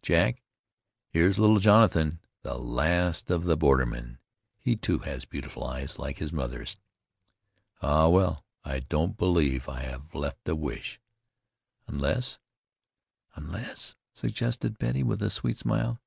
[0.00, 0.42] Jack,
[1.10, 4.16] here's little Jonathan, the last of the bordermen;
[4.58, 6.78] he, too, has beautiful eyes, big like his mother's.
[7.82, 8.08] Ah!
[8.08, 10.98] well, I don't believe I have left a wish,
[11.86, 12.38] unless"
[13.34, 16.00] "Unless?" suggested Betty with her sweet smile.